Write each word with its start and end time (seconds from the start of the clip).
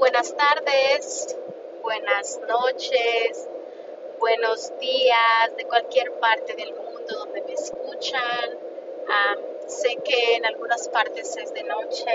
buenas 0.00 0.34
tardes, 0.34 1.36
buenas 1.82 2.40
noches, 2.48 3.46
buenos 4.18 4.72
días 4.78 5.56
de 5.58 5.66
cualquier 5.66 6.10
parte 6.18 6.54
del 6.54 6.74
mundo 6.74 7.18
donde 7.18 7.42
me 7.42 7.52
escuchan. 7.52 8.58
Ah, 9.10 9.36
sé 9.66 9.96
que 10.02 10.36
en 10.36 10.46
algunas 10.46 10.88
partes 10.88 11.36
es 11.36 11.52
de 11.52 11.64
noche. 11.64 12.10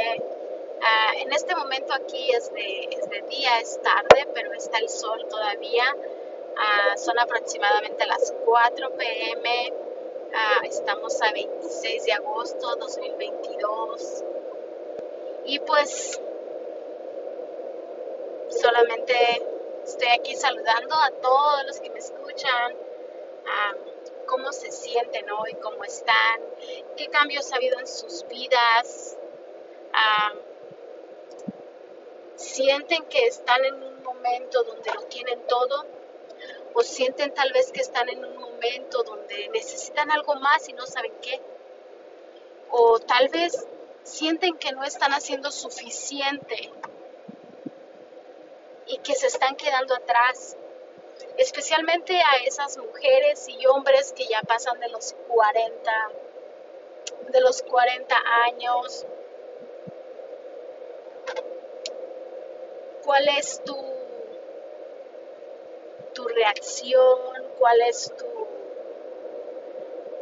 Ah, 0.82 1.14
en 1.20 1.32
este 1.32 1.56
momento 1.56 1.94
aquí 1.94 2.32
es 2.32 2.52
de, 2.54 2.90
es 2.90 3.08
de, 3.08 3.22
día, 3.30 3.60
es 3.62 3.80
tarde, 3.84 4.30
pero 4.34 4.52
está 4.54 4.80
el 4.80 4.90
sol 4.90 5.24
todavía. 5.30 5.86
Ah, 6.58 6.98
son 6.98 7.20
aproximadamente 7.20 8.08
las 8.08 8.34
4 8.46 8.98
pm. 8.98 9.74
estamos 10.64 11.22
a 11.22 11.32
26 11.32 12.04
de 12.04 12.14
agosto 12.14 12.76
2022. 12.78 14.24
Y 15.46 15.60
pues 15.60 16.20
solamente 18.62 19.14
estoy 19.84 20.08
aquí 20.08 20.36
saludando 20.36 20.96
a 20.96 21.12
todos 21.22 21.66
los 21.66 21.80
que 21.80 21.90
me 21.90 22.00
escuchan, 22.00 22.76
cómo 24.26 24.52
se 24.52 24.72
sienten 24.72 25.30
hoy, 25.30 25.54
cómo 25.62 25.84
están, 25.84 26.42
qué 26.98 27.08
cambios 27.08 27.52
ha 27.52 27.58
habido 27.58 27.80
en 27.80 27.88
sus 27.88 28.26
vidas. 28.28 29.18
sienten 32.36 33.06
que 33.06 33.28
están 33.28 33.64
en 33.66 33.76
un 33.82 34.04
momento 34.04 34.64
donde 34.64 34.94
lo 34.94 35.02
tienen 35.04 35.46
todo 35.48 35.86
o 36.74 36.82
sienten 36.82 37.34
tal 37.34 37.52
vez 37.54 37.72
que 37.72 37.82
están 37.82 38.10
en 38.10 38.24
un 38.24 38.38
momento 38.38 39.04
donde 39.04 39.50
necesitan 39.50 40.12
algo 40.12 40.36
más 40.36 40.68
y 40.68 40.74
no 40.74 40.86
saben 40.86 41.14
qué. 41.22 41.42
O 42.72 43.00
tal 43.00 43.30
vez 43.30 43.66
sienten 44.04 44.58
que 44.58 44.72
no 44.74 44.84
están 44.84 45.12
haciendo 45.14 45.52
suficiente 45.52 46.72
que 49.06 49.14
se 49.14 49.28
están 49.28 49.56
quedando 49.56 49.94
atrás, 49.94 50.58
especialmente 51.38 52.20
a 52.20 52.44
esas 52.44 52.78
mujeres 52.78 53.48
y 53.48 53.66
hombres 53.68 54.12
que 54.14 54.26
ya 54.26 54.42
pasan 54.42 54.80
de 54.80 54.90
los 54.90 55.14
40, 55.28 55.92
de 57.30 57.42
los 57.42 57.62
40 57.62 58.16
años. 58.46 59.06
¿Cuál 63.04 63.28
es 63.38 63.64
tu, 63.64 63.78
tu 66.14 66.28
reacción? 66.28 67.20
¿Cuál 67.60 67.82
es 67.84 68.12
tu, 68.18 68.26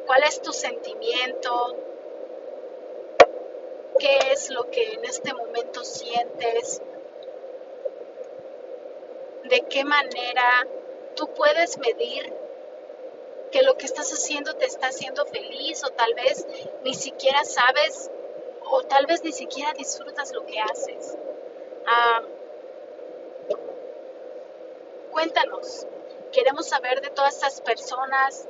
cuál 0.05 0.23
es 0.23 0.41
tu 0.41 0.51
sentimiento? 0.51 1.77
¿Qué 3.97 4.17
es 4.31 4.49
lo 4.49 4.69
que 4.69 4.91
en 4.91 5.05
este 5.05 5.33
momento 5.33 5.85
sientes? 5.85 6.81
De 9.49 9.61
qué 9.69 9.83
manera 9.83 10.67
tú 11.15 11.27
puedes 11.33 11.77
medir 11.77 12.33
que 13.51 13.61
lo 13.61 13.77
que 13.77 13.85
estás 13.85 14.11
haciendo 14.11 14.55
te 14.55 14.65
está 14.65 14.87
haciendo 14.87 15.25
feliz 15.25 15.83
o 15.83 15.89
tal 15.91 16.13
vez 16.15 16.45
ni 16.83 16.93
siquiera 16.95 17.45
sabes 17.45 18.09
o 18.65 18.83
tal 18.83 19.05
vez 19.05 19.23
ni 19.23 19.31
siquiera 19.31 19.73
disfrutas 19.73 20.33
lo 20.33 20.45
que 20.45 20.59
haces. 20.59 21.17
cuéntanos, 25.11 25.85
queremos 26.31 26.67
saber 26.67 26.99
de 27.01 27.09
todas 27.11 27.35
estas 27.35 27.61
personas 27.61 28.47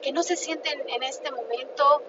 que 0.00 0.12
no 0.12 0.22
se 0.22 0.36
sienten 0.36 0.88
en 0.88 1.02
este 1.02 1.30
momento 1.30 2.02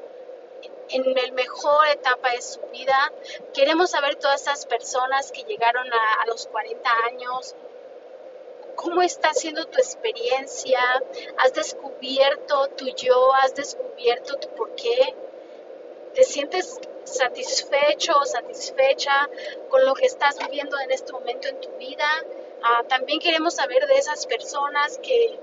en 0.89 1.13
la 1.13 1.31
mejor 1.33 1.87
etapa 1.87 2.31
de 2.31 2.41
su 2.41 2.61
vida. 2.67 3.11
Queremos 3.53 3.91
saber 3.91 4.15
todas 4.15 4.39
estas 4.39 4.65
personas 4.65 5.31
que 5.31 5.43
llegaron 5.43 5.85
a, 5.93 6.21
a 6.23 6.25
los 6.27 6.47
40 6.47 6.89
años 7.05 7.55
¿Cómo 8.81 9.01
está 9.01 9.33
siendo 9.33 9.65
tu 9.65 9.77
experiencia? 9.77 10.79
¿Has 11.37 11.51
descubierto 11.51 12.69
tu 12.77 12.85
yo? 12.95 13.33
¿Has 13.33 13.53
descubierto 13.53 14.37
tu 14.37 14.47
por 14.55 14.73
qué? 14.75 15.15
¿Te 16.13 16.23
sientes 16.23 16.79
satisfecho 17.03 18.13
o 18.17 18.23
satisfecha 18.23 19.29
con 19.67 19.85
lo 19.85 19.93
que 19.95 20.05
estás 20.05 20.39
viviendo 20.39 20.79
en 20.79 20.91
este 20.91 21.11
momento 21.11 21.49
en 21.49 21.59
tu 21.59 21.69
vida? 21.71 22.07
Ah, 22.63 22.85
también 22.87 23.19
queremos 23.19 23.55
saber 23.55 23.85
de 23.85 23.95
esas 23.95 24.25
personas 24.25 24.97
que, 24.99 25.37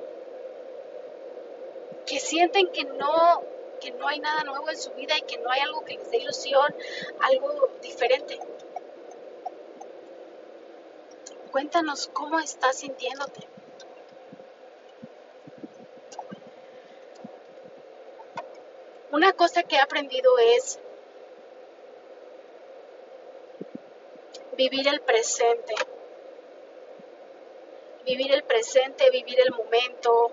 que 2.06 2.19
sienten 2.19 2.69
que 2.69 2.84
no, 2.84 3.42
que 3.82 3.91
no 3.91 4.08
hay 4.08 4.19
nada 4.19 4.44
nuevo 4.44 4.70
en 4.70 4.78
su 4.78 4.92
vida 4.92 5.14
y 5.19 5.22
que 5.22 5.36
no 5.36 5.50
hay 5.50 5.60
algo 5.60 5.84
que 5.84 5.98
les 5.98 6.10
dé 6.10 6.16
ilusión, 6.16 6.75
algo 7.20 7.69
diferente. 7.82 8.41
Cuéntanos 11.50 12.08
cómo 12.12 12.38
estás 12.38 12.78
sintiéndote. 12.78 13.46
Una 19.12 19.32
cosa 19.32 19.62
que 19.62 19.76
he 19.76 19.80
aprendido 19.80 20.36
es 20.38 20.78
vivir 24.56 24.88
el 24.88 25.00
presente. 25.00 25.74
Vivir 28.04 28.32
el 28.32 28.44
presente, 28.44 29.10
vivir 29.10 29.40
el 29.40 29.52
momento, 29.52 30.32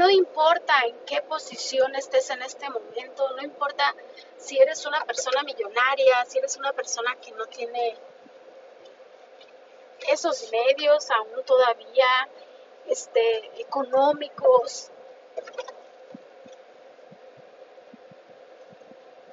no 0.00 0.08
importa 0.08 0.72
en 0.86 0.96
qué 1.04 1.20
posición 1.20 1.94
estés 1.94 2.30
en 2.30 2.40
este 2.40 2.70
momento, 2.70 3.28
no 3.36 3.42
importa 3.42 3.94
si 4.38 4.56
eres 4.56 4.86
una 4.86 5.04
persona 5.04 5.42
millonaria, 5.42 6.24
si 6.26 6.38
eres 6.38 6.56
una 6.56 6.72
persona 6.72 7.14
que 7.16 7.32
no 7.32 7.44
tiene 7.44 7.98
esos 10.08 10.50
medios 10.50 11.10
aún 11.10 11.44
todavía 11.44 12.28
este, 12.86 13.60
económicos. 13.60 14.90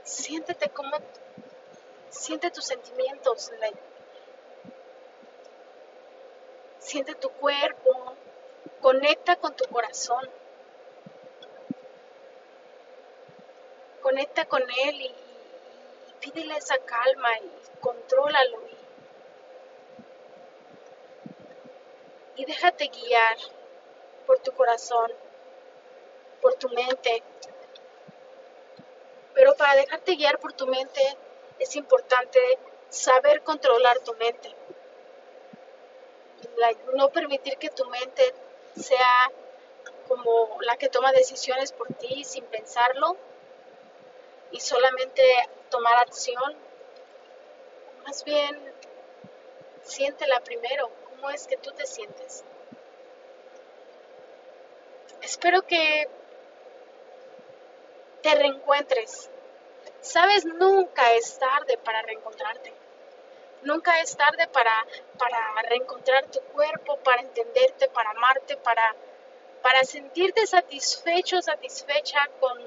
Siéntete 0.04 0.68
como, 0.68 0.98
siente 2.10 2.52
tus 2.52 2.66
sentimientos, 2.66 3.52
siente 6.80 7.16
tu 7.16 7.30
cuerpo, 7.30 8.18
conecta 8.82 9.38
con 9.38 9.56
tu 9.56 9.64
corazón. 9.70 10.30
Conecta 14.08 14.46
con 14.46 14.62
Él 14.62 15.02
y, 15.02 15.14
pídele 16.22 16.56
esa 16.56 16.78
calma 16.78 17.30
y 17.40 17.52
contrólalo 17.82 18.62
y, 22.38 22.42
y 22.42 22.46
déjate 22.46 22.88
guiar 22.88 23.36
por 24.26 24.40
tu 24.40 24.54
corazón, 24.54 25.12
por 26.42 26.54
tu 26.54 26.70
mente. 26.70 27.22
Pero 29.34 29.58
para 29.58 29.76
dejarte 29.76 30.16
guiar 30.16 30.40
por 30.40 30.54
tu 30.54 30.68
mente 30.68 31.02
es 31.60 31.76
importante 31.76 32.40
saber 32.88 33.44
controlar 33.44 34.00
tu 34.00 34.14
mente. 34.14 34.56
no 36.94 37.10
permitir 37.10 37.58
que 37.58 37.70
tu 37.72 37.84
mente 37.90 38.34
sea 38.78 39.32
como 40.08 40.58
la 40.62 40.78
que 40.78 40.88
toma 40.88 41.12
decisiones 41.12 41.74
por 41.74 41.88
ti 41.96 42.24
sin 42.24 42.46
pensarlo, 42.46 43.18
y 44.52 44.60
solamente 44.60 45.24
tomar 45.70 45.98
acción. 45.98 46.56
Más 48.06 48.24
bien, 48.24 48.58
siéntela 49.84 50.40
primero. 50.42 50.90
¿Cómo 51.10 51.30
es 51.30 51.48
que 51.48 51.58
tú 51.58 51.72
te 51.72 51.86
sientes? 51.86 52.44
Espero 55.22 55.62
que 55.64 56.08
te 58.22 58.36
reencuentres. 58.36 59.30
Sabes, 60.02 60.46
nunca 60.46 61.14
es 61.14 61.38
tarde 61.38 61.78
para 61.80 62.02
reencontrarte. 62.02 62.74
Nunca 63.64 64.00
es 64.00 64.16
tarde 64.16 64.48
para, 64.48 64.86
para 65.18 65.62
reencontrar 65.64 66.28
tu 66.28 66.40
cuerpo, 66.54 66.98
para 66.98 67.22
entenderte, 67.22 67.90
para 67.90 68.12
amarte, 68.12 68.56
para, 68.58 68.96
para 69.62 69.84
sentirte 69.84 70.46
satisfecho, 70.46 71.42
satisfecha 71.42 72.20
con 72.40 72.58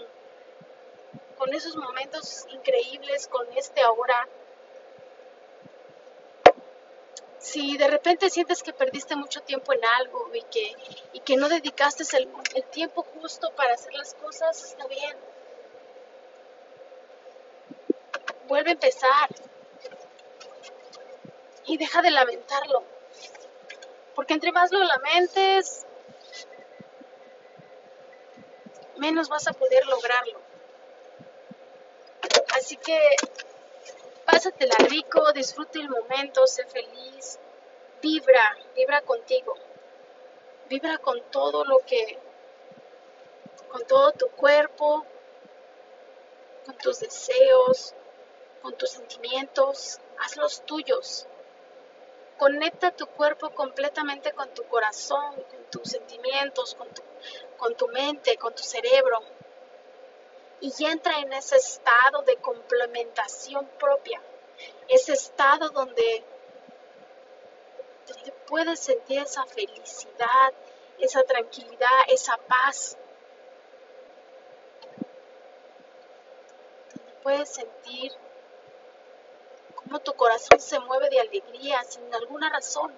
con 1.41 1.55
esos 1.55 1.75
momentos 1.75 2.45
increíbles, 2.51 3.27
con 3.27 3.51
este 3.57 3.81
ahora. 3.81 4.29
Si 7.39 7.79
de 7.79 7.89
repente 7.89 8.29
sientes 8.29 8.63
que 8.63 8.75
perdiste 8.75 9.17
mucho 9.17 9.41
tiempo 9.41 9.73
en 9.73 9.83
algo 9.83 10.31
y 10.35 10.43
que, 10.43 10.77
y 11.15 11.21
que 11.21 11.39
no 11.39 11.49
dedicaste 11.49 12.05
el, 12.19 12.29
el 12.55 12.65
tiempo 12.65 13.07
justo 13.15 13.51
para 13.53 13.73
hacer 13.73 13.95
las 13.95 14.13
cosas, 14.17 14.63
está 14.63 14.87
bien. 14.87 15.17
Vuelve 18.47 18.69
a 18.69 18.73
empezar 18.75 19.31
y 21.65 21.79
deja 21.79 22.03
de 22.03 22.11
lamentarlo. 22.11 22.85
Porque 24.15 24.35
entre 24.35 24.53
más 24.53 24.71
lo 24.73 24.81
lamentes, 24.81 25.87
menos 28.99 29.31
vas 29.31 29.49
a 29.49 29.55
poder 29.55 29.87
lograrlo. 29.87 30.50
Así 32.61 32.77
que 32.77 32.99
Pásatela 34.31 34.77
rico, 34.89 35.33
disfruta 35.33 35.81
el 35.81 35.89
momento, 35.89 36.47
sé 36.47 36.65
feliz, 36.67 37.41
vibra, 38.01 38.57
vibra 38.77 39.01
contigo, 39.03 39.57
vibra 40.69 40.99
con 40.99 41.21
todo 41.33 41.65
lo 41.65 41.81
que, 41.81 42.17
con 43.73 43.85
todo 43.87 44.13
tu 44.13 44.29
cuerpo, 44.29 45.05
con 46.65 46.77
tus 46.77 47.01
deseos, 47.01 47.93
con 48.63 48.75
tus 48.79 48.91
sentimientos, 48.91 49.99
hazlos 50.19 50.65
tuyos. 50.65 51.27
Conecta 52.39 52.93
tu 52.93 53.07
cuerpo 53.07 53.51
completamente 53.51 54.31
con 54.33 54.49
tu 54.55 54.63
corazón, 54.69 55.35
con 55.51 55.65
tus 55.73 55.91
sentimientos, 55.91 56.77
con 56.77 56.89
tu, 56.91 57.03
con 57.59 57.75
tu 57.75 57.89
mente, 57.89 58.37
con 58.37 58.55
tu 58.55 58.63
cerebro. 58.63 59.21
Y 60.61 60.85
entra 60.85 61.19
en 61.21 61.33
ese 61.33 61.57
estado 61.57 62.23
de 62.23 62.37
complementación 62.37 63.67
propia, 63.79 64.21
ese 64.89 65.15
estado 65.15 65.71
donde, 65.71 66.25
puedes 68.47 68.81
sentir 68.81 69.21
esa 69.21 69.47
felicidad, 69.47 70.53
esa 70.99 71.23
tranquilidad, 71.23 71.89
esa 72.09 72.37
paz. 72.37 72.99
Donde 76.95 77.13
puedes 77.23 77.49
sentir 77.49 78.13
cómo 79.77 80.01
tu 80.01 80.13
corazón 80.15 80.61
se 80.61 80.79
mueve 80.81 81.09
de 81.09 81.21
alegría 81.21 81.83
sin 81.85 82.13
alguna 82.15 82.51
razón, 82.51 82.93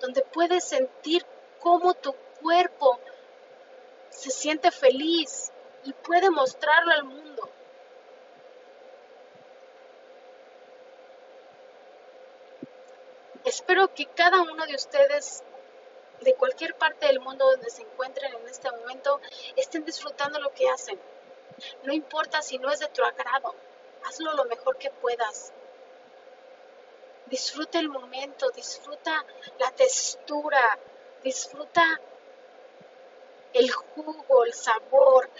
donde 0.00 0.22
puedes 0.22 0.64
sentir 0.64 1.24
cómo 1.60 1.94
tu 1.94 2.12
cuerpo 2.40 2.98
se 4.10 4.30
siente 4.30 4.70
feliz 4.70 5.52
y 5.84 5.92
puede 5.92 6.30
mostrarlo 6.30 6.92
al 6.92 7.04
mundo. 7.04 7.50
Espero 13.44 13.94
que 13.94 14.06
cada 14.06 14.42
uno 14.42 14.66
de 14.66 14.74
ustedes, 14.74 15.42
de 16.20 16.34
cualquier 16.34 16.74
parte 16.74 17.06
del 17.06 17.20
mundo 17.20 17.50
donde 17.50 17.70
se 17.70 17.82
encuentren 17.82 18.34
en 18.34 18.48
este 18.48 18.70
momento, 18.70 19.20
estén 19.56 19.84
disfrutando 19.84 20.38
lo 20.38 20.52
que 20.52 20.68
hacen. 20.68 21.00
No 21.84 21.92
importa 21.92 22.42
si 22.42 22.58
no 22.58 22.70
es 22.70 22.80
de 22.80 22.88
tu 22.88 23.02
agrado, 23.02 23.54
hazlo 24.04 24.34
lo 24.34 24.44
mejor 24.44 24.76
que 24.76 24.90
puedas. 24.90 25.52
Disfruta 27.26 27.78
el 27.78 27.88
momento, 27.88 28.50
disfruta 28.50 29.24
la 29.58 29.70
textura, 29.70 30.78
disfruta 31.22 32.00
el 33.52 33.70
jugo, 33.70 34.44
el 34.44 34.54
sabor, 34.54 35.30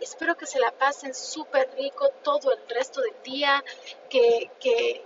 Espero 0.00 0.36
que 0.36 0.46
se 0.46 0.58
la 0.58 0.70
pasen 0.70 1.14
súper 1.14 1.70
rico 1.76 2.10
todo 2.22 2.52
el 2.52 2.68
resto 2.68 3.00
del 3.00 3.22
día, 3.22 3.64
que, 4.10 4.50
que, 4.60 5.04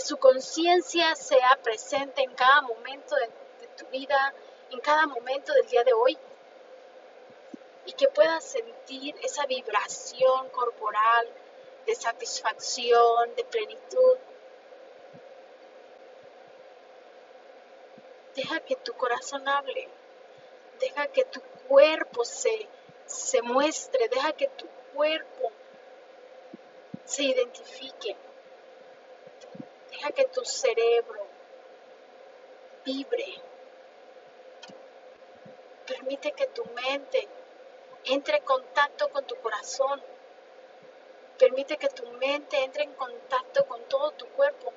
su 0.00 0.16
conciencia 0.16 1.14
sea 1.14 1.58
presente 1.62 2.22
en 2.22 2.32
cada 2.34 2.62
momento 2.62 3.16
de 3.16 3.66
tu 3.76 3.86
vida, 3.86 4.32
en 4.70 4.80
cada 4.80 5.06
momento 5.06 5.52
del 5.52 5.66
día 5.66 5.82
de 5.84 5.92
hoy 5.92 6.16
y 7.88 7.92
que 7.92 8.08
puedas 8.08 8.44
sentir 8.44 9.16
esa 9.22 9.46
vibración 9.46 10.50
corporal 10.50 11.26
de 11.86 11.94
satisfacción, 11.94 13.34
de 13.34 13.44
plenitud. 13.44 14.18
Deja 18.34 18.60
que 18.60 18.76
tu 18.76 18.92
corazón 18.92 19.48
hable, 19.48 19.88
deja 20.80 21.06
que 21.08 21.24
tu 21.24 21.40
cuerpo 21.68 22.24
se, 22.24 22.68
se 23.06 23.42
muestre, 23.42 24.08
deja 24.08 24.32
que 24.32 24.48
tu 24.48 24.66
cuerpo 24.94 25.52
se 27.04 27.22
identifique, 27.22 28.16
deja 29.90 30.10
que 30.10 30.24
tu 30.26 30.44
cerebro 30.44 31.26
vibre, 32.84 33.42
permite 35.86 36.32
que 36.32 36.46
tu 36.48 36.64
mente 36.64 37.28
entre 38.04 38.38
en 38.38 38.44
contacto 38.44 39.08
con 39.10 39.26
tu 39.26 39.36
corazón. 39.36 40.02
Permite 41.38 41.76
que 41.76 41.88
tu 41.88 42.06
mente 42.12 42.62
entre 42.64 42.84
en 42.84 42.92
contacto 42.94 43.64
con 43.66 43.82
todo 43.84 44.10
tu 44.12 44.26
cuerpo. 44.28 44.72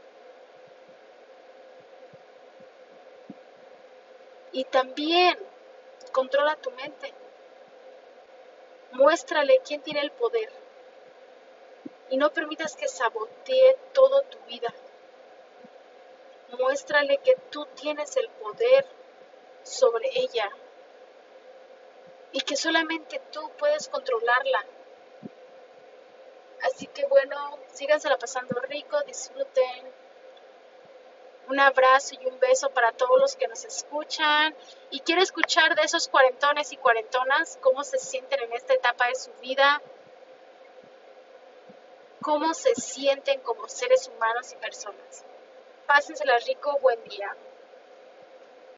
Y 4.52 4.66
también 4.66 5.38
controla 6.12 6.56
tu 6.56 6.72
mente. 6.72 7.13
Muéstrale 8.92 9.62
quién 9.66 9.81
tiene 9.81 10.02
el 10.02 10.12
poder. 10.12 10.52
Y 12.10 12.18
no 12.18 12.31
permitas 12.31 12.75
que 12.75 12.88
sabotee 12.88 13.78
toda 13.94 14.22
tu 14.24 14.38
vida. 14.46 14.74
Muéstrale 16.60 17.18
que 17.19 17.36
tú 17.50 17.66
tienes 17.75 18.18
el 18.18 18.28
poder 18.30 18.86
sobre 19.63 20.10
ella 20.13 20.52
y 22.34 22.42
que 22.42 22.56
solamente 22.56 23.22
tú 23.31 23.50
puedes 23.57 23.88
controlarla. 23.88 24.66
Así 26.64 26.88
que 26.88 27.06
bueno, 27.07 27.57
sígansela 27.74 28.18
pasando 28.18 28.60
rico, 28.62 29.02
disfruten. 29.04 29.94
Un 31.48 31.60
abrazo 31.60 32.16
y 32.22 32.25
un 32.28 32.40
beso 32.40 32.69
para 32.69 32.92
todos 32.92 33.19
los 33.19 33.36
que 33.36 33.48
nos 33.48 33.66
escuchan. 33.66 34.56
Y 34.92 35.00
quiero 35.00 35.22
escuchar 35.22 35.74
de 35.76 35.84
esos 35.84 36.10
cuarentones 36.10 36.74
y 36.74 36.78
cuarentonas 36.78 37.58
cómo 37.62 37.84
se 37.84 37.98
sienten 37.98 38.42
en 38.42 38.54
esta 38.54 38.74
etapa 38.74 39.08
de 39.08 39.16
su 39.16 39.32
vida, 39.42 39.82
cómo 42.22 42.54
se 42.54 42.76
sienten 42.76 43.40
como 43.40 43.68
seres 43.70 44.10
humanos 44.10 44.52
y 44.52 44.58
personas. 44.58 45.26
Pásensela 45.88 46.38
rico, 46.40 46.78
buen 46.82 47.02
día. 47.06 47.36